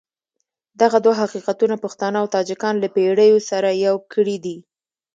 دغه 0.81 0.97
دوه 1.05 1.15
حقیقتونه 1.23 1.75
پښتانه 1.83 2.17
او 2.21 2.27
تاجکان 2.35 2.75
له 2.83 2.87
پېړیو 2.95 3.37
سره 3.49 3.69
يو 3.85 3.95
کړي 4.13 4.37
دي. 4.45 4.57